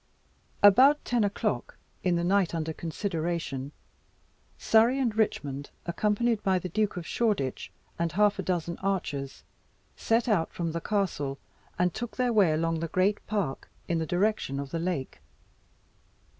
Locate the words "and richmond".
4.97-5.69